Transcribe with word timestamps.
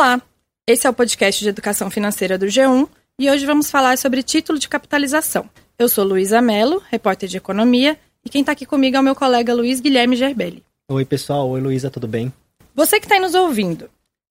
Olá, 0.00 0.18
esse 0.66 0.86
é 0.86 0.90
o 0.90 0.94
podcast 0.94 1.44
de 1.44 1.50
educação 1.50 1.90
financeira 1.90 2.38
do 2.38 2.46
G1 2.46 2.88
e 3.18 3.30
hoje 3.30 3.44
vamos 3.44 3.70
falar 3.70 3.98
sobre 3.98 4.22
título 4.22 4.58
de 4.58 4.66
capitalização. 4.66 5.44
Eu 5.78 5.90
sou 5.90 6.02
Luísa 6.02 6.40
Mello, 6.40 6.82
repórter 6.88 7.28
de 7.28 7.36
economia, 7.36 7.98
e 8.24 8.30
quem 8.30 8.40
está 8.40 8.52
aqui 8.52 8.64
comigo 8.64 8.96
é 8.96 9.00
o 9.00 9.02
meu 9.02 9.14
colega 9.14 9.52
Luiz 9.52 9.78
Guilherme 9.78 10.16
Gerbelli. 10.16 10.64
Oi, 10.88 11.04
pessoal. 11.04 11.50
Oi, 11.50 11.60
Luísa, 11.60 11.90
tudo 11.90 12.08
bem? 12.08 12.32
Você 12.74 12.98
que 12.98 13.04
está 13.04 13.20
nos 13.20 13.34
ouvindo, 13.34 13.90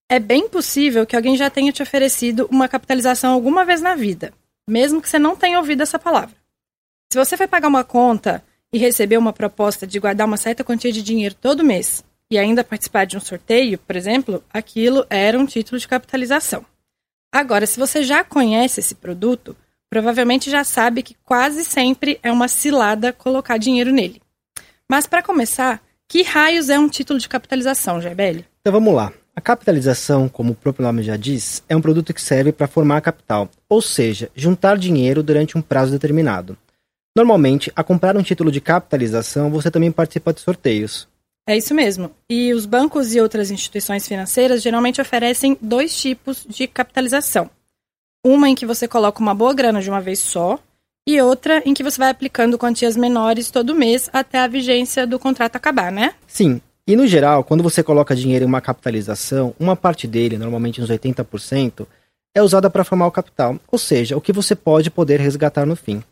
é 0.09 0.17
bem 0.17 0.49
possível 0.49 1.05
que 1.05 1.15
alguém 1.15 1.37
já 1.37 1.51
tenha 1.51 1.71
te 1.71 1.83
oferecido 1.83 2.47
uma 2.49 2.67
capitalização 2.67 3.31
alguma 3.31 3.63
vez 3.63 3.79
na 3.79 3.93
vida, 3.93 4.33
mesmo 4.67 4.99
que 4.99 5.07
você 5.07 5.19
não 5.19 5.35
tenha 5.35 5.59
ouvido 5.59 5.83
essa 5.83 5.99
palavra. 5.99 6.35
Se 7.13 7.19
você 7.19 7.37
foi 7.37 7.47
pagar 7.47 7.67
uma 7.67 7.83
conta 7.83 8.43
e 8.73 8.79
recebeu 8.79 9.19
uma 9.19 9.31
proposta 9.31 9.85
de 9.85 9.99
guardar 9.99 10.25
uma 10.25 10.35
certa 10.35 10.63
quantia 10.63 10.91
de 10.91 11.03
dinheiro 11.03 11.35
todo 11.35 11.63
mês 11.63 12.03
e 12.31 12.37
ainda 12.37 12.63
participar 12.63 13.05
de 13.05 13.17
um 13.17 13.19
sorteio, 13.19 13.77
por 13.79 13.95
exemplo, 13.95 14.43
aquilo 14.53 15.05
era 15.09 15.37
um 15.37 15.45
título 15.45 15.79
de 15.79 15.87
capitalização. 15.87 16.65
Agora, 17.31 17.65
se 17.65 17.79
você 17.79 18.03
já 18.03 18.23
conhece 18.23 18.79
esse 18.79 18.95
produto, 18.95 19.55
provavelmente 19.89 20.49
já 20.49 20.63
sabe 20.63 21.03
que 21.03 21.15
quase 21.23 21.63
sempre 21.63 22.19
é 22.21 22.31
uma 22.31 22.47
cilada 22.47 23.11
colocar 23.11 23.57
dinheiro 23.57 23.91
nele. 23.91 24.21
Mas 24.89 25.07
para 25.07 25.23
começar, 25.23 25.81
que 26.07 26.23
raios 26.23 26.69
é 26.69 26.77
um 26.77 26.89
título 26.89 27.19
de 27.19 27.29
capitalização, 27.29 28.01
Gerbelli? 28.01 28.45
Então 28.61 28.73
vamos 28.73 28.93
lá. 28.93 29.11
A 29.35 29.41
capitalização, 29.41 30.27
como 30.27 30.51
o 30.51 30.55
próprio 30.55 30.85
nome 30.85 31.01
já 31.01 31.15
diz, 31.15 31.63
é 31.69 31.75
um 31.75 31.81
produto 31.81 32.13
que 32.13 32.21
serve 32.21 32.51
para 32.51 32.67
formar 32.67 33.01
capital, 33.01 33.49
ou 33.69 33.81
seja, 33.81 34.29
juntar 34.35 34.77
dinheiro 34.77 35.23
durante 35.23 35.57
um 35.57 35.61
prazo 35.61 35.91
determinado. 35.91 36.57
Normalmente, 37.15 37.71
a 37.75 37.83
comprar 37.83 38.15
um 38.17 38.23
título 38.23 38.51
de 38.51 38.61
capitalização, 38.61 39.49
você 39.49 39.71
também 39.71 39.91
participa 39.91 40.33
de 40.33 40.41
sorteios. 40.41 41.07
É 41.49 41.57
isso 41.57 41.73
mesmo. 41.73 42.11
E 42.29 42.53
os 42.53 42.67
bancos 42.67 43.15
e 43.15 43.19
outras 43.19 43.49
instituições 43.49 44.07
financeiras 44.07 44.61
geralmente 44.61 45.01
oferecem 45.01 45.57
dois 45.59 45.99
tipos 45.99 46.45
de 46.47 46.67
capitalização. 46.67 47.49
Uma 48.23 48.47
em 48.47 48.53
que 48.53 48.67
você 48.67 48.87
coloca 48.87 49.19
uma 49.19 49.33
boa 49.33 49.51
grana 49.51 49.81
de 49.81 49.89
uma 49.89 49.99
vez 49.99 50.19
só, 50.19 50.59
e 51.07 51.19
outra 51.19 51.63
em 51.65 51.73
que 51.73 51.81
você 51.81 51.97
vai 51.97 52.11
aplicando 52.11 52.55
quantias 52.55 52.95
menores 52.95 53.49
todo 53.49 53.73
mês 53.73 54.11
até 54.13 54.37
a 54.37 54.47
vigência 54.47 55.07
do 55.07 55.17
contrato 55.17 55.55
acabar, 55.55 55.91
né? 55.91 56.13
Sim. 56.27 56.61
E 56.85 56.95
no 56.95 57.07
geral, 57.07 57.43
quando 57.43 57.63
você 57.63 57.81
coloca 57.81 58.15
dinheiro 58.15 58.45
em 58.45 58.47
uma 58.47 58.61
capitalização, 58.61 59.55
uma 59.59 59.75
parte 59.75 60.05
dele, 60.05 60.37
normalmente 60.37 60.79
uns 60.79 60.91
80%, 60.91 61.87
é 62.35 62.43
usada 62.43 62.69
para 62.69 62.83
formar 62.83 63.07
o 63.07 63.11
capital, 63.11 63.59
ou 63.71 63.79
seja, 63.79 64.15
o 64.15 64.21
que 64.21 64.31
você 64.31 64.53
pode 64.53 64.91
poder 64.91 65.19
resgatar 65.19 65.65
no 65.65 65.75
fim. 65.75 66.03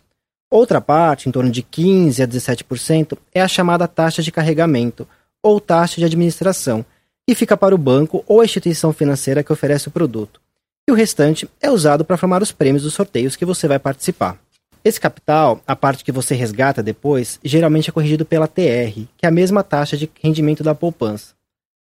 Outra 0.50 0.82
parte, 0.82 1.30
em 1.30 1.32
torno 1.32 1.52
de 1.52 1.62
15 1.62 2.24
a 2.24 2.28
17%, 2.28 3.16
é 3.32 3.40
a 3.40 3.48
chamada 3.48 3.88
taxa 3.88 4.24
de 4.24 4.32
carregamento 4.32 5.08
ou 5.44 5.60
taxa 5.60 5.98
de 5.98 6.06
administração, 6.06 6.86
que 7.28 7.36
fica 7.36 7.58
para 7.58 7.76
o 7.76 7.78
banco 7.78 8.24
ou 8.28 8.42
a 8.42 8.46
instituição 8.46 8.94
financeira 8.94 9.44
que 9.44 9.52
oferece 9.52 9.88
o 9.88 9.92
produto. 9.92 10.40
E 10.88 10.92
o 10.92 10.96
restante 10.96 11.50
é 11.62 11.70
usado 11.70 12.06
para 12.06 12.16
formar 12.16 12.42
os 12.42 12.52
prêmios 12.52 12.84
dos 12.84 12.94
sorteios 12.94 13.36
que 13.36 13.46
você 13.46 13.68
vai 13.68 13.78
participar. 13.78 14.40
Esse 14.84 15.02
capital, 15.02 15.62
a 15.68 15.76
parte 15.76 16.04
que 16.04 16.14
você 16.14 16.34
resgata 16.34 16.82
depois, 16.82 17.40
geralmente 17.44 17.90
é 17.90 17.94
corrigido 17.94 18.24
pela 18.24 18.48
TR, 18.48 19.04
que 19.18 19.26
é 19.26 19.28
a 19.28 19.32
mesma 19.32 19.62
taxa 19.62 19.98
de 19.98 20.10
rendimento 20.24 20.64
da 20.64 20.74
poupança. 20.74 21.34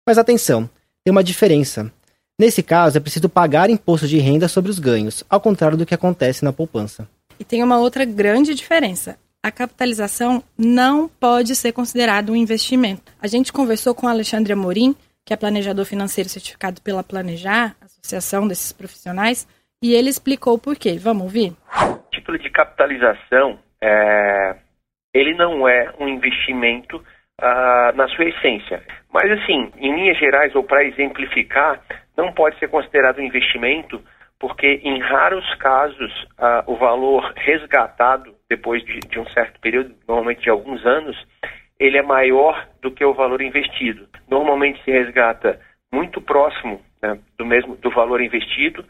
Mas 0.08 0.18
atenção, 0.18 0.68
tem 1.04 1.12
uma 1.12 1.24
diferença. 1.24 1.92
Nesse 2.40 2.64
caso, 2.64 2.98
é 2.98 3.00
preciso 3.00 3.30
pagar 3.30 3.70
imposto 3.70 4.08
de 4.08 4.18
renda 4.18 4.48
sobre 4.48 4.72
os 4.72 4.80
ganhos, 4.80 5.24
ao 5.30 5.40
contrário 5.40 5.78
do 5.78 5.86
que 5.86 5.94
acontece 5.94 6.44
na 6.44 6.52
poupança. 6.52 7.08
E 7.40 7.44
tem 7.44 7.64
uma 7.64 7.78
outra 7.78 8.04
grande 8.04 8.56
diferença. 8.56 9.18
A 9.48 9.52
capitalização 9.52 10.44
não 10.60 11.08
pode 11.08 11.56
ser 11.56 11.72
considerado 11.72 12.34
um 12.34 12.36
investimento. 12.36 13.14
A 13.22 13.28
gente 13.28 13.54
conversou 13.54 13.96
com 13.96 14.06
Alexandre 14.06 14.52
Amorim, 14.52 14.94
que 15.26 15.34
é 15.34 15.38
planejador 15.38 15.86
financeiro 15.86 16.30
certificado 16.30 16.82
pela 16.82 17.02
Planejar, 17.02 17.74
associação 17.82 18.46
desses 18.46 18.74
profissionais, 18.74 19.48
e 19.82 19.94
ele 19.94 20.10
explicou 20.10 20.56
o 20.56 20.60
porquê. 20.60 20.98
Vamos 21.00 21.24
ouvir? 21.24 21.54
O 21.82 22.10
título 22.12 22.38
de 22.38 22.50
capitalização, 22.50 23.58
é, 23.82 24.58
ele 25.14 25.34
não 25.34 25.66
é 25.66 25.94
um 25.98 26.10
investimento 26.10 27.02
ah, 27.40 27.94
na 27.96 28.06
sua 28.10 28.26
essência. 28.26 28.84
Mas, 29.14 29.32
assim, 29.32 29.72
em 29.78 29.96
linhas 29.96 30.18
gerais, 30.18 30.54
ou 30.56 30.64
para 30.64 30.84
exemplificar, 30.84 31.82
não 32.18 32.34
pode 32.34 32.60
ser 32.60 32.68
considerado 32.68 33.20
um 33.20 33.24
investimento 33.24 34.04
porque 34.40 34.82
em 34.84 35.00
raros 35.00 35.56
casos 35.56 36.12
uh, 36.38 36.64
o 36.68 36.76
valor 36.76 37.34
resgatado 37.38 38.37
depois 38.50 38.84
de, 38.84 39.00
de, 39.00 39.20
um 39.20 39.28
certo 39.30 39.60
período, 39.60 39.94
normalmente 40.08 40.42
de 40.42 40.50
alguns 40.50 40.86
anos, 40.86 41.18
ele 41.80 41.98
é 41.98 42.02
maior 42.02 42.68
do 42.82 42.92
que 42.92 43.04
o 43.04 43.14
valor 43.14 43.42
investido. 43.42 44.08
Normalmente 44.30 44.84
se 44.84 44.92
resgata 44.92 45.60
muito 45.92 46.22
próximo 46.22 46.82
né, 47.02 47.20
do 47.38 47.46
mesmo 47.46 47.76
do 47.76 47.90
valor 47.92 48.22
investido 48.22 48.84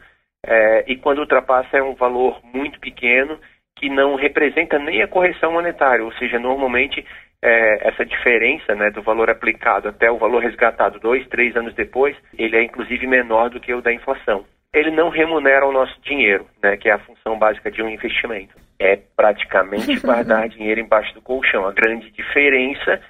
é, 0.44 0.84
e 0.86 0.96
quando 0.96 1.18
ultrapassa 1.18 1.76
é 1.76 1.82
um 1.82 1.94
valor 1.94 2.40
muito 2.44 2.78
pequeno 2.80 3.38
que 3.76 3.88
não 3.88 4.16
representa 4.16 4.78
nem 4.78 5.02
a 5.02 5.08
correção 5.08 5.52
monetária, 5.52 6.04
ou 6.04 6.12
seja, 6.14 6.38
normalmente 6.38 7.04
é, 7.40 7.88
essa 7.88 8.04
diferença 8.04 8.74
né, 8.74 8.90
do 8.90 9.02
valor 9.02 9.30
aplicado 9.30 9.88
até 9.88 10.10
o 10.10 10.18
valor 10.18 10.42
resgatado 10.42 10.98
dois, 10.98 11.26
três 11.28 11.54
anos 11.56 11.74
depois, 11.74 12.16
ele 12.36 12.56
é 12.56 12.62
inclusive 12.62 13.06
menor 13.06 13.50
do 13.50 13.60
que 13.60 13.72
o 13.72 13.80
da 13.80 13.92
inflação 13.92 14.44
ele 14.72 14.90
não 14.90 15.08
remunera 15.08 15.66
o 15.66 15.72
nosso 15.72 15.98
dinheiro, 16.02 16.46
né, 16.62 16.76
que 16.76 16.88
é 16.88 16.92
a 16.92 16.98
função 16.98 17.38
básica 17.38 17.70
de 17.70 17.82
um 17.82 17.88
investimento. 17.88 18.54
É 18.78 18.96
praticamente 18.96 19.98
guardar 20.00 20.48
dinheiro 20.48 20.80
embaixo 20.80 21.14
do 21.14 21.22
colchão. 21.22 21.66
A 21.66 21.72
grande 21.72 22.10
diferença 22.10 23.00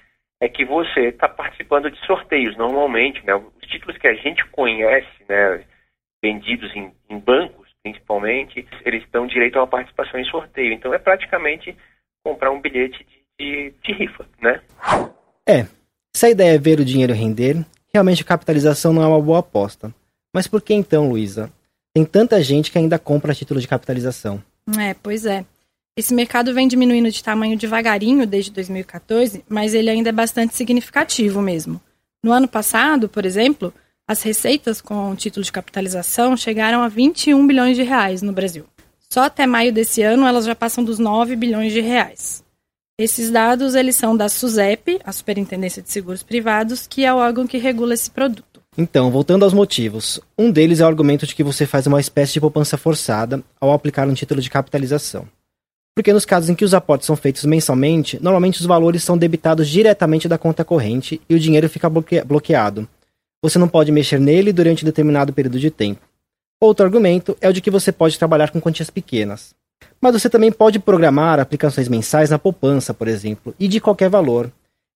é 0.41 0.49
que 0.49 0.65
você 0.65 1.09
está 1.09 1.29
participando 1.29 1.91
de 1.91 1.99
sorteios. 2.06 2.56
Normalmente, 2.56 3.25
né, 3.27 3.34
os 3.34 3.69
títulos 3.69 3.99
que 3.99 4.06
a 4.06 4.15
gente 4.15 4.45
conhece, 4.47 5.09
né, 5.29 5.65
vendidos 6.23 6.75
em, 6.75 6.93
em 7.11 7.19
bancos, 7.19 7.69
principalmente, 7.83 8.67
eles 8.84 9.05
dão 9.11 9.27
direito 9.27 9.56
a 9.56 9.62
uma 9.62 9.67
participação 9.67 10.19
em 10.19 10.25
sorteio. 10.25 10.73
Então, 10.73 10.95
é 10.95 10.99
praticamente 10.99 11.77
comprar 12.25 12.50
um 12.50 12.61
bilhete 12.61 13.05
de, 13.05 13.71
de, 13.71 13.75
de 13.83 13.93
rifa, 13.93 14.27
né? 14.41 14.61
É. 15.47 15.67
Se 16.15 16.27
a 16.27 16.31
ideia 16.31 16.55
é 16.55 16.59
ver 16.59 16.81
o 16.81 16.85
dinheiro 16.85 17.12
render, 17.12 17.65
realmente 17.93 18.23
a 18.23 18.27
capitalização 18.27 18.93
não 18.93 19.03
é 19.03 19.06
uma 19.06 19.21
boa 19.21 19.39
aposta. 19.39 19.95
Mas 20.35 20.47
por 20.47 20.61
que 20.61 20.75
então, 20.75 21.09
Luísa? 21.09 21.50
Tem 21.95 22.05
tanta 22.05 22.43
gente 22.43 22.71
que 22.71 22.79
ainda 22.79 22.99
compra 22.99 23.35
título 23.35 23.61
de 23.61 23.69
capitalização. 23.69 24.43
É, 24.79 24.95
pois 24.95 25.25
é. 25.25 25.45
Esse 25.99 26.15
mercado 26.15 26.55
vem 26.55 26.69
diminuindo 26.69 27.11
de 27.11 27.25
tamanho 27.25 27.59
devagarinho 27.59 28.25
desde 28.25 28.53
2014, 28.53 29.43
mas 29.49 29.75
ele 29.75 29.91
ainda 29.91 30.11
é 30.11 30.13
bastante 30.13 30.55
significativo 30.55 31.43
mesmo. 31.43 31.81
No 32.23 32.31
ano 32.31 32.47
passado, 32.47 33.09
por 33.09 33.27
exemplo, 33.27 33.75
as 34.07 34.23
receitas 34.23 34.81
com 34.81 35.17
título 35.17 35.43
de 35.43 35.51
capitalização 35.51 36.37
chegaram 36.37 36.83
a 36.83 36.89
21 36.89 37.45
bilhões 37.45 37.77
de 37.77 37.83
reais 37.83 38.23
no 38.23 38.33
Brasil. 38.33 38.65
Só 39.13 39.25
até 39.25 39.45
maio 39.45 39.73
desse 39.73 40.01
ano 40.01 40.25
elas 40.25 40.45
já 40.45 40.55
passam 40.55 40.85
dos 40.85 41.01
9 41.01 41.35
bilhões 41.35 41.73
de 41.73 41.81
reais. 41.81 42.45
Esses 42.97 43.29
dados 43.29 43.75
eles 43.75 43.97
são 43.97 44.17
da 44.17 44.29
SUSEP, 44.29 45.01
a 45.03 45.11
Superintendência 45.11 45.83
de 45.83 45.91
Seguros 45.91 46.23
Privados, 46.23 46.87
que 46.87 47.05
é 47.05 47.13
o 47.13 47.17
órgão 47.17 47.45
que 47.45 47.59
regula 47.59 47.95
esse 47.95 48.09
produto. 48.09 48.63
Então, 48.77 49.11
voltando 49.11 49.45
aos 49.45 49.53
motivos. 49.53 50.21
Um 50.39 50.53
deles 50.53 50.79
é 50.79 50.85
o 50.85 50.87
argumento 50.87 51.27
de 51.27 51.35
que 51.35 51.43
você 51.43 51.67
faz 51.67 51.89
uma 51.89 51.99
espécie 51.99 52.35
de 52.35 52.41
poupança 52.41 52.77
forçada 52.77 53.43
ao 53.61 53.73
aplicar 53.73 54.07
um 54.07 54.15
título 54.15 54.41
de 54.41 54.49
capitalização. 54.49 55.27
Porque 55.99 56.13
nos 56.13 56.25
casos 56.25 56.49
em 56.49 56.55
que 56.55 56.65
os 56.65 56.75
aportes 56.75 57.09
são 57.09 57.17
feitos 57.17 57.45
mensalmente, 57.45 58.23
normalmente 58.23 58.61
os 58.61 58.67
valores 58.67 59.03
são 59.03 59.19
debitados 59.19 59.69
diretamente 59.69 60.29
da 60.29 60.39
conta 60.39 60.65
corrente 60.65 61.21
e 61.29 61.35
o 61.35 61.41
dinheiro 61.41 61.69
fica 61.69 61.91
bloque 61.91 62.23
bloqueado. 62.23 62.89
Você 63.43 63.59
não 63.59 63.67
pode 63.67 63.91
mexer 63.91 64.21
nele 64.21 64.53
durante 64.53 64.85
determinado 64.85 65.33
período 65.33 65.59
de 65.59 65.73
tempo. 65.73 66.01
Outro 66.61 66.87
argumento 66.87 67.37
é 67.41 67.49
o 67.49 67.53
de 67.53 67.61
que 67.61 67.69
você 67.69 67.91
pode 67.91 68.17
trabalhar 68.17 68.53
com 68.53 68.61
quantias 68.61 68.91
pequenas. 68.91 69.57
Mas 70.01 70.13
você 70.13 70.31
também 70.31 70.53
pode 70.53 70.79
programar 70.79 71.41
aplicações 71.41 71.89
mensais 71.89 72.31
na 72.31 72.39
poupança, 72.39 72.95
por 72.95 73.09
exemplo, 73.09 73.53
e 73.59 73.67
de 73.67 73.81
qualquer 73.81 74.09
valor, 74.09 74.53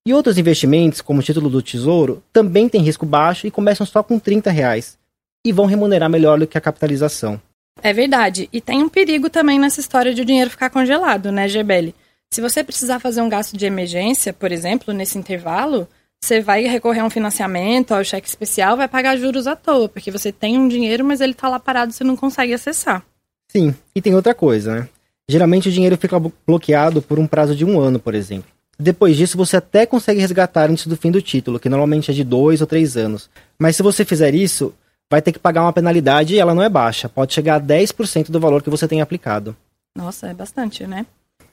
e 0.06 0.14
outros 0.14 0.38
investimentos, 0.38 1.00
como 1.00 1.18
o 1.18 1.22
título 1.24 1.50
do 1.50 1.60
Tesouro, 1.60 2.22
também 2.32 2.68
têm 2.68 2.80
risco 2.80 3.04
baixo 3.04 3.44
e 3.44 3.50
começam 3.50 3.84
só 3.84 4.04
com 4.04 4.20
30 4.20 4.52
reais. 4.52 4.96
E 5.44 5.50
vão 5.50 5.66
remunerar 5.66 6.08
melhor 6.08 6.38
do 6.38 6.46
que 6.46 6.56
a 6.56 6.60
capitalização. 6.60 7.40
É 7.82 7.92
verdade. 7.92 8.48
E 8.52 8.60
tem 8.60 8.82
um 8.82 8.88
perigo 8.88 9.28
também 9.28 9.58
nessa 9.58 9.80
história 9.80 10.14
de 10.14 10.22
o 10.22 10.24
dinheiro 10.24 10.50
ficar 10.50 10.70
congelado, 10.70 11.32
né, 11.32 11.48
Gebele? 11.48 11.94
Se 12.30 12.40
você 12.40 12.62
precisar 12.62 13.00
fazer 13.00 13.20
um 13.20 13.28
gasto 13.28 13.56
de 13.56 13.66
emergência, 13.66 14.32
por 14.32 14.52
exemplo, 14.52 14.94
nesse 14.94 15.18
intervalo, 15.18 15.86
você 16.22 16.40
vai 16.40 16.62
recorrer 16.62 17.00
a 17.00 17.04
um 17.04 17.10
financiamento, 17.10 17.92
ao 17.92 18.04
cheque 18.04 18.28
especial, 18.28 18.76
vai 18.76 18.88
pagar 18.88 19.16
juros 19.16 19.46
à 19.46 19.56
toa, 19.56 19.88
porque 19.88 20.10
você 20.10 20.30
tem 20.30 20.56
um 20.56 20.68
dinheiro, 20.68 21.04
mas 21.04 21.20
ele 21.20 21.32
está 21.32 21.48
lá 21.48 21.58
parado 21.58 21.92
você 21.92 22.04
não 22.04 22.16
consegue 22.16 22.54
acessar. 22.54 23.04
Sim, 23.48 23.74
e 23.94 24.00
tem 24.00 24.14
outra 24.14 24.32
coisa, 24.32 24.74
né? 24.74 24.88
Geralmente 25.28 25.68
o 25.68 25.72
dinheiro 25.72 25.96
fica 25.96 26.18
bloqueado 26.46 27.02
por 27.02 27.18
um 27.18 27.26
prazo 27.26 27.54
de 27.54 27.64
um 27.64 27.80
ano, 27.80 27.98
por 27.98 28.14
exemplo. 28.14 28.50
Depois 28.78 29.16
disso, 29.16 29.36
você 29.36 29.56
até 29.56 29.84
consegue 29.84 30.20
resgatar 30.20 30.70
antes 30.70 30.86
do 30.86 30.96
fim 30.96 31.10
do 31.10 31.20
título, 31.20 31.60
que 31.60 31.68
normalmente 31.68 32.10
é 32.10 32.14
de 32.14 32.24
dois 32.24 32.60
ou 32.60 32.66
três 32.66 32.96
anos. 32.96 33.28
Mas 33.58 33.76
se 33.76 33.82
você 33.82 34.04
fizer 34.04 34.34
isso, 34.34 34.74
vai 35.12 35.20
ter 35.20 35.30
que 35.30 35.38
pagar 35.38 35.60
uma 35.60 35.72
penalidade 35.74 36.34
e 36.34 36.38
ela 36.38 36.54
não 36.54 36.62
é 36.62 36.70
baixa. 36.70 37.06
Pode 37.06 37.34
chegar 37.34 37.56
a 37.56 37.60
10% 37.60 38.30
do 38.30 38.40
valor 38.40 38.62
que 38.62 38.70
você 38.70 38.88
tem 38.88 39.02
aplicado. 39.02 39.54
Nossa, 39.94 40.28
é 40.28 40.32
bastante, 40.32 40.86
né? 40.86 41.04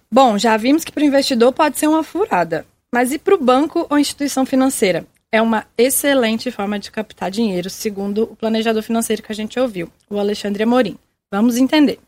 Bom, 0.10 0.38
já 0.38 0.56
vimos 0.56 0.86
que 0.86 0.94
para 0.94 1.04
o 1.04 1.06
investidor 1.06 1.52
pode 1.52 1.78
ser 1.78 1.88
uma 1.88 2.02
furada. 2.02 2.66
Mas 2.90 3.12
e 3.12 3.20
para 3.20 3.36
o 3.36 3.44
banco 3.44 3.86
ou 3.90 4.00
instituição 4.00 4.46
financeira? 4.46 5.06
é 5.32 5.40
uma 5.40 5.64
excelente 5.78 6.52
forma 6.52 6.80
de 6.80 6.92
captar 6.92 7.30
dinheiro, 7.30 7.70
segundo 7.70 8.24
o 8.24 8.36
planejador 8.36 8.82
financeiro 8.82 9.22
que 9.22 9.32
a 9.32 9.36
gente 9.36 9.60
ouviu, 9.60 9.88
o 10.10 10.18
Alexandre 10.18 10.64
Amorim. 10.64 10.98
Vamos 11.32 11.56
entender. 11.56 12.00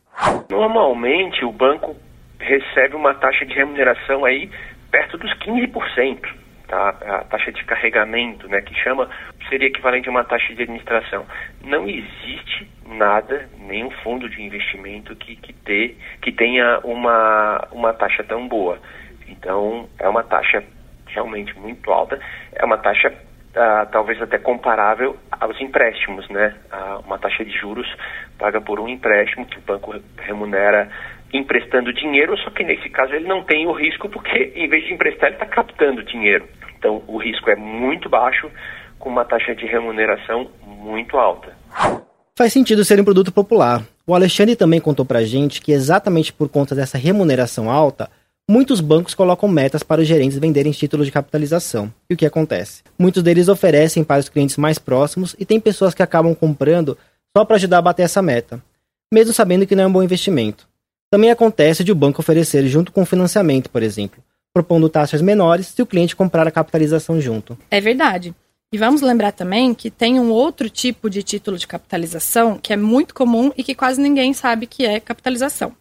Normalmente, 0.49 1.45
o 1.45 1.51
banco 1.51 1.95
recebe 2.39 2.95
uma 2.95 3.13
taxa 3.13 3.45
de 3.45 3.53
remuneração 3.53 4.25
aí 4.25 4.49
perto 4.89 5.19
dos 5.19 5.31
15% 5.37 6.19
tá? 6.71 6.89
a 6.89 7.23
taxa 7.25 7.51
de 7.51 7.63
carregamento, 7.65 8.47
né, 8.47 8.61
que 8.61 8.73
chama, 8.81 9.09
seria 9.51 9.67
equivalente 9.67 10.07
a 10.07 10.11
uma 10.11 10.23
taxa 10.23 10.55
de 10.55 10.63
administração. 10.63 11.25
Não 11.61 11.87
existe 11.87 12.67
nada, 12.87 13.49
nenhum 13.59 13.91
fundo 14.03 14.29
de 14.29 14.41
investimento 14.41 15.13
que, 15.17 15.35
que, 15.35 15.53
dê, 15.65 15.95
que 16.21 16.31
tenha 16.31 16.79
uma, 16.85 17.67
uma 17.73 17.93
taxa 17.93 18.23
tão 18.23 18.47
boa. 18.47 18.79
Então, 19.27 19.89
é 19.99 20.07
uma 20.07 20.23
taxa 20.23 20.63
realmente 21.07 21.57
muito 21.59 21.91
alta, 21.91 22.17
é 22.53 22.63
uma 22.63 22.77
taxa 22.77 23.13
ah, 23.53 23.85
talvez 23.91 24.21
até 24.21 24.37
comparável 24.37 25.17
aos 25.29 25.59
empréstimos, 25.59 26.27
né? 26.29 26.55
Ah, 26.71 26.99
uma 27.05 27.19
taxa 27.19 27.43
de 27.43 27.51
juros 27.51 27.87
paga 28.39 28.61
por 28.61 28.79
um 28.79 28.87
empréstimo 28.87 29.45
que 29.45 29.57
o 29.57 29.61
banco 29.61 29.93
remunera 30.17 30.89
emprestando 31.33 31.93
dinheiro, 31.93 32.37
só 32.37 32.49
que 32.49 32.63
nesse 32.63 32.89
caso 32.89 33.13
ele 33.13 33.27
não 33.27 33.43
tem 33.43 33.67
o 33.67 33.73
risco 33.73 34.07
porque 34.09 34.53
em 34.55 34.69
vez 34.69 34.85
de 34.85 34.93
emprestar 34.93 35.27
ele 35.27 35.35
está 35.35 35.45
captando 35.45 36.03
dinheiro. 36.03 36.47
Então 36.77 37.03
o 37.07 37.17
risco 37.17 37.49
é 37.49 37.55
muito 37.55 38.09
baixo 38.09 38.49
com 39.01 39.09
uma 39.09 39.25
taxa 39.25 39.53
de 39.53 39.65
remuneração 39.65 40.47
muito 40.65 41.17
alta. 41.17 41.53
Faz 42.37 42.53
sentido 42.53 42.85
ser 42.85 42.99
um 42.99 43.03
produto 43.03 43.31
popular. 43.31 43.83
O 44.07 44.15
Alexandre 44.15 44.55
também 44.55 44.79
contou 44.79 45.05
pra 45.05 45.23
gente 45.23 45.61
que 45.61 45.71
exatamente 45.71 46.31
por 46.31 46.47
conta 46.47 46.73
dessa 46.73 46.97
remuneração 46.97 47.69
alta, 47.69 48.09
muitos 48.49 48.79
bancos 48.79 49.13
colocam 49.13 49.49
metas 49.49 49.83
para 49.83 50.01
os 50.01 50.07
gerentes 50.07 50.37
venderem 50.37 50.71
títulos 50.71 51.05
de 51.05 51.11
capitalização. 51.11 51.93
E 52.09 52.13
o 52.13 52.17
que 52.17 52.25
acontece? 52.25 52.83
Muitos 52.97 53.21
deles 53.21 53.47
oferecem 53.47 54.03
para 54.03 54.19
os 54.19 54.29
clientes 54.29 54.57
mais 54.57 54.79
próximos 54.79 55.35
e 55.37 55.45
tem 55.45 55.59
pessoas 55.59 55.93
que 55.93 56.03
acabam 56.03 56.33
comprando 56.33 56.97
só 57.35 57.43
para 57.45 57.55
ajudar 57.57 57.79
a 57.79 57.81
bater 57.81 58.03
essa 58.03 58.21
meta, 58.21 58.61
mesmo 59.13 59.33
sabendo 59.33 59.65
que 59.65 59.75
não 59.75 59.83
é 59.83 59.87
um 59.87 59.91
bom 59.91 60.03
investimento. 60.03 60.67
Também 61.09 61.29
acontece 61.29 61.83
de 61.83 61.91
o 61.91 61.95
banco 61.95 62.21
oferecer 62.21 62.65
junto 62.67 62.91
com 62.91 63.01
o 63.01 63.05
financiamento, 63.05 63.69
por 63.69 63.83
exemplo, 63.83 64.23
propondo 64.53 64.89
taxas 64.89 65.21
menores 65.21 65.67
se 65.67 65.81
o 65.81 65.85
cliente 65.85 66.15
comprar 66.15 66.47
a 66.47 66.51
capitalização 66.51 67.19
junto. 67.19 67.57
É 67.69 67.79
verdade. 67.79 68.33
E 68.73 68.77
vamos 68.77 69.01
lembrar 69.01 69.33
também 69.33 69.73
que 69.73 69.91
tem 69.91 70.17
um 70.17 70.31
outro 70.31 70.69
tipo 70.69 71.09
de 71.09 71.21
título 71.21 71.57
de 71.57 71.67
capitalização 71.67 72.57
que 72.57 72.71
é 72.71 72.77
muito 72.77 73.13
comum 73.13 73.51
e 73.57 73.65
que 73.65 73.75
quase 73.75 73.99
ninguém 73.99 74.33
sabe 74.33 74.65
que 74.65 74.85
é 74.85 74.97
capitalização. 74.97 75.75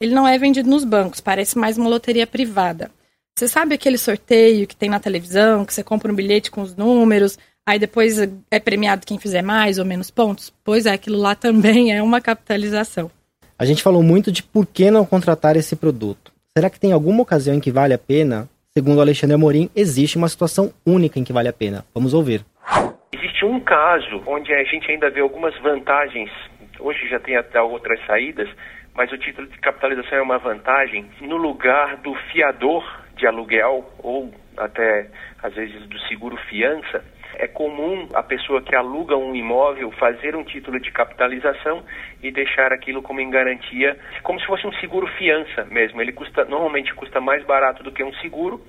Ele 0.00 0.12
não 0.12 0.26
é 0.26 0.36
vendido 0.36 0.68
nos 0.68 0.82
bancos, 0.84 1.20
parece 1.20 1.56
mais 1.56 1.78
uma 1.78 1.88
loteria 1.88 2.26
privada. 2.26 2.90
Você 3.36 3.46
sabe 3.46 3.76
aquele 3.76 3.96
sorteio 3.96 4.66
que 4.66 4.74
tem 4.74 4.88
na 4.88 4.98
televisão, 4.98 5.64
que 5.64 5.72
você 5.72 5.84
compra 5.84 6.10
um 6.10 6.14
bilhete 6.14 6.50
com 6.50 6.60
os 6.62 6.74
números, 6.74 7.38
aí 7.64 7.78
depois 7.78 8.18
é 8.50 8.58
premiado 8.58 9.06
quem 9.06 9.16
fizer 9.16 9.42
mais 9.42 9.78
ou 9.78 9.84
menos 9.84 10.10
pontos? 10.10 10.52
Pois 10.64 10.86
é, 10.86 10.92
aquilo 10.92 11.18
lá 11.18 11.36
também 11.36 11.92
é 11.92 12.02
uma 12.02 12.20
capitalização. 12.20 13.10
A 13.56 13.64
gente 13.64 13.82
falou 13.82 14.02
muito 14.02 14.32
de 14.32 14.42
por 14.42 14.66
que 14.66 14.90
não 14.90 15.06
contratar 15.06 15.56
esse 15.56 15.76
produto. 15.76 16.32
Será 16.56 16.68
que 16.68 16.80
tem 16.80 16.90
alguma 16.90 17.22
ocasião 17.22 17.54
em 17.54 17.60
que 17.60 17.70
vale 17.70 17.94
a 17.94 17.98
pena? 17.98 18.48
Segundo 18.76 19.00
Alexandre 19.00 19.36
Amorim, 19.36 19.70
existe 19.76 20.18
uma 20.18 20.26
situação 20.26 20.74
única 20.84 21.16
em 21.16 21.22
que 21.22 21.32
vale 21.32 21.46
a 21.46 21.52
pena. 21.52 21.84
Vamos 21.94 22.12
ouvir. 22.12 22.44
Existe 23.12 23.44
um 23.44 23.60
caso 23.60 24.20
onde 24.26 24.52
a 24.52 24.64
gente 24.64 24.90
ainda 24.90 25.08
vê 25.10 25.20
algumas 25.20 25.56
vantagens. 25.60 26.28
Hoje 26.80 27.08
já 27.08 27.20
tem 27.20 27.36
até 27.36 27.62
outras 27.62 28.04
saídas, 28.04 28.48
mas 28.92 29.12
o 29.12 29.16
título 29.16 29.46
de 29.46 29.56
capitalização 29.58 30.18
é 30.18 30.22
uma 30.22 30.38
vantagem 30.38 31.06
no 31.20 31.36
lugar 31.36 31.98
do 31.98 32.16
fiador 32.32 32.84
de 33.16 33.28
aluguel 33.28 33.88
ou 33.98 34.34
até 34.56 35.08
às 35.40 35.54
vezes 35.54 35.86
do 35.86 36.00
seguro 36.08 36.36
fiança 36.48 37.04
é 37.38 37.46
comum 37.46 38.08
a 38.14 38.22
pessoa 38.22 38.62
que 38.62 38.74
aluga 38.74 39.16
um 39.16 39.34
imóvel 39.34 39.90
fazer 39.92 40.36
um 40.36 40.44
título 40.44 40.80
de 40.80 40.90
capitalização 40.90 41.82
e 42.22 42.30
deixar 42.30 42.72
aquilo 42.72 43.02
como 43.02 43.20
em 43.20 43.30
garantia, 43.30 43.98
como 44.22 44.40
se 44.40 44.46
fosse 44.46 44.66
um 44.66 44.72
seguro 44.74 45.06
fiança 45.18 45.64
mesmo. 45.70 46.00
Ele 46.00 46.12
custa 46.12 46.44
normalmente 46.44 46.94
custa 46.94 47.20
mais 47.20 47.44
barato 47.44 47.82
do 47.82 47.92
que 47.92 48.02
um 48.02 48.12
seguro. 48.14 48.60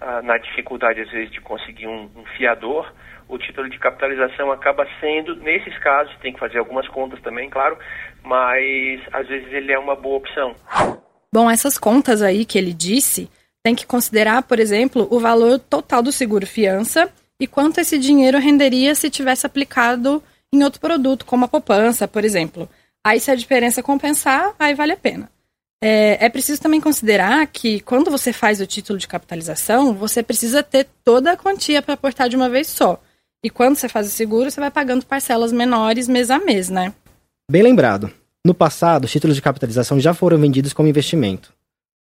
Ah, 0.00 0.20
na 0.22 0.36
dificuldade 0.36 1.00
às 1.00 1.10
vezes 1.10 1.30
de 1.30 1.40
conseguir 1.40 1.86
um, 1.86 2.10
um 2.16 2.24
fiador, 2.36 2.92
o 3.28 3.38
título 3.38 3.70
de 3.70 3.78
capitalização 3.78 4.52
acaba 4.52 4.86
sendo, 5.00 5.36
nesses 5.36 5.78
casos, 5.78 6.14
tem 6.18 6.32
que 6.32 6.38
fazer 6.38 6.58
algumas 6.58 6.86
contas 6.88 7.20
também, 7.22 7.48
claro, 7.48 7.78
mas 8.22 9.00
às 9.12 9.26
vezes 9.26 9.50
ele 9.52 9.72
é 9.72 9.78
uma 9.78 9.96
boa 9.96 10.16
opção. 10.16 10.54
Bom, 11.32 11.50
essas 11.50 11.78
contas 11.78 12.22
aí 12.22 12.44
que 12.44 12.58
ele 12.58 12.74
disse, 12.74 13.30
tem 13.62 13.74
que 13.74 13.86
considerar, 13.86 14.42
por 14.42 14.58
exemplo, 14.58 15.08
o 15.10 15.18
valor 15.18 15.58
total 15.58 16.02
do 16.02 16.12
seguro 16.12 16.46
fiança 16.46 17.10
e 17.40 17.46
quanto 17.46 17.78
esse 17.78 17.98
dinheiro 17.98 18.38
renderia 18.38 18.94
se 18.94 19.10
tivesse 19.10 19.46
aplicado 19.46 20.22
em 20.52 20.62
outro 20.62 20.80
produto, 20.80 21.24
como 21.24 21.44
a 21.44 21.48
poupança, 21.48 22.06
por 22.06 22.24
exemplo. 22.24 22.68
Aí, 23.04 23.20
se 23.20 23.30
a 23.30 23.34
diferença 23.34 23.82
compensar, 23.82 24.54
aí 24.58 24.74
vale 24.74 24.92
a 24.92 24.96
pena. 24.96 25.30
É, 25.82 26.24
é, 26.24 26.28
preciso 26.30 26.62
também 26.62 26.80
considerar 26.80 27.46
que 27.46 27.80
quando 27.80 28.10
você 28.10 28.32
faz 28.32 28.60
o 28.60 28.66
título 28.66 28.98
de 28.98 29.06
capitalização, 29.06 29.92
você 29.92 30.22
precisa 30.22 30.62
ter 30.62 30.86
toda 31.04 31.32
a 31.32 31.36
quantia 31.36 31.82
para 31.82 31.92
aportar 31.92 32.28
de 32.28 32.36
uma 32.36 32.48
vez 32.48 32.68
só. 32.68 32.98
E 33.44 33.50
quando 33.50 33.76
você 33.76 33.86
faz 33.86 34.06
o 34.06 34.10
seguro, 34.10 34.50
você 34.50 34.58
vai 34.58 34.70
pagando 34.70 35.04
parcelas 35.04 35.52
menores 35.52 36.08
mês 36.08 36.30
a 36.30 36.38
mês, 36.38 36.70
né? 36.70 36.94
Bem 37.50 37.62
lembrado. 37.62 38.10
No 38.46 38.54
passado, 38.54 39.04
os 39.04 39.12
títulos 39.12 39.36
de 39.36 39.42
capitalização 39.42 40.00
já 40.00 40.14
foram 40.14 40.38
vendidos 40.38 40.72
como 40.72 40.88
investimento. 40.88 41.52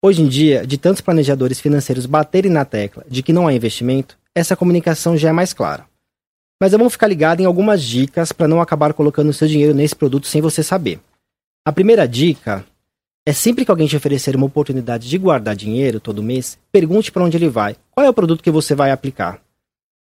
Hoje 0.02 0.22
em 0.22 0.28
dia, 0.28 0.66
de 0.66 0.76
tantos 0.76 1.00
planejadores 1.00 1.60
financeiros 1.60 2.06
baterem 2.06 2.50
na 2.50 2.64
tecla 2.64 3.04
de 3.08 3.22
que 3.22 3.32
não 3.32 3.46
há 3.46 3.52
investimento, 3.52 4.17
essa 4.38 4.56
comunicação 4.56 5.16
já 5.16 5.28
é 5.30 5.32
mais 5.32 5.52
clara. 5.52 5.86
Mas 6.60 6.72
é 6.72 6.78
bom 6.78 6.88
ficar 6.88 7.06
ligado 7.06 7.40
em 7.40 7.44
algumas 7.44 7.82
dicas 7.82 8.32
para 8.32 8.48
não 8.48 8.60
acabar 8.60 8.92
colocando 8.92 9.32
seu 9.32 9.46
dinheiro 9.46 9.74
nesse 9.74 9.94
produto 9.94 10.26
sem 10.26 10.40
você 10.40 10.62
saber. 10.62 11.00
A 11.64 11.72
primeira 11.72 12.06
dica 12.06 12.64
é 13.26 13.32
sempre 13.32 13.64
que 13.64 13.70
alguém 13.70 13.86
te 13.86 13.96
oferecer 13.96 14.34
uma 14.34 14.46
oportunidade 14.46 15.08
de 15.08 15.18
guardar 15.18 15.54
dinheiro 15.54 16.00
todo 16.00 16.22
mês, 16.22 16.58
pergunte 16.72 17.12
para 17.12 17.22
onde 17.22 17.36
ele 17.36 17.48
vai. 17.48 17.76
Qual 17.90 18.04
é 18.04 18.08
o 18.08 18.14
produto 18.14 18.42
que 18.42 18.50
você 18.50 18.74
vai 18.74 18.90
aplicar? 18.90 19.40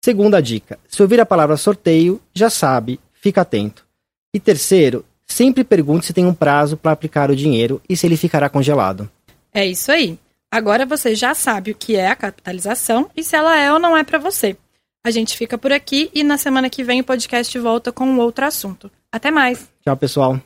Segunda 0.05 0.41
dica: 0.41 0.79
se 0.87 1.03
ouvir 1.03 1.21
a 1.21 1.27
palavra 1.27 1.57
sorteio, 1.57 2.21
já 2.35 2.51
sabe, 2.51 3.01
fica 3.13 3.41
atento. 3.41 3.87
E 4.35 4.39
terceiro, 4.39 5.05
sempre 5.27 5.65
pergunte 5.65 6.07
se 6.07 6.13
tem 6.13 6.27
um 6.27 6.35
prazo 6.35 6.77
para 6.77 6.93
aplicar 6.93 7.31
o 7.31 7.37
dinheiro 7.37 7.81
e 7.89 7.97
se 7.97 8.07
ele 8.07 8.17
ficará 8.17 8.49
congelado. 8.49 9.11
É 9.53 9.65
isso 9.65 9.91
aí. 9.91 10.19
Agora 10.51 10.87
você 10.87 11.15
já 11.15 11.35
sabe 11.35 11.73
o 11.73 11.75
que 11.75 11.97
é 11.97 12.09
a 12.09 12.17
capitalização 12.17 13.11
e 13.17 13.23
se 13.23 13.37
ela 13.37 13.57
é 13.59 13.73
ou 13.73 13.79
não 13.79 13.97
é 13.97 14.05
para 14.05 14.19
você. 14.19 14.57
A 15.05 15.11
gente 15.11 15.37
fica 15.37 15.57
por 15.57 15.73
aqui 15.73 16.11
e 16.15 16.25
na 16.25 16.37
semana 16.37 16.69
que 16.69 16.83
vem 16.83 17.01
o 17.01 17.05
podcast 17.05 17.57
volta 17.59 17.93
com 17.93 18.05
um 18.07 18.19
outro 18.19 18.45
assunto. 18.45 18.91
Até 19.13 19.31
mais. 19.31 19.69
Tchau, 19.85 19.97
pessoal. 19.97 20.41